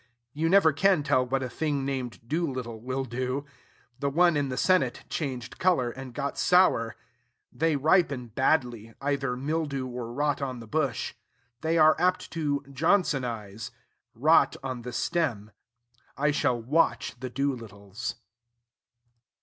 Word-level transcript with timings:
You 0.33 0.49
never 0.49 0.73
can 0.73 1.03
tell 1.03 1.23
what 1.27 1.43
a 1.43 1.47
thing 1.47 1.85
named 1.85 2.27
Doolittle 2.27 2.79
will 2.81 3.05
do. 3.05 3.45
The 3.99 4.09
one 4.09 4.35
in 4.35 4.49
the 4.49 4.57
Senate 4.57 5.03
changed 5.09 5.59
color, 5.59 5.91
and 5.91 6.11
got 6.15 6.39
sour. 6.39 6.95
They 7.53 7.75
ripen 7.75 8.29
badly, 8.29 8.95
either 8.99 9.37
mildew, 9.37 9.85
or 9.85 10.11
rot 10.11 10.41
on 10.41 10.59
the 10.59 10.65
bush. 10.65 11.13
They 11.61 11.77
are 11.77 11.95
apt 11.99 12.31
to 12.31 12.63
Johnsonize, 12.73 13.69
rot 14.15 14.57
on 14.63 14.81
the 14.81 14.91
stem. 14.91 15.51
I 16.17 16.31
shall 16.31 16.59
watch 16.59 17.19
the 17.19 17.29
Doolittles. 17.29 18.15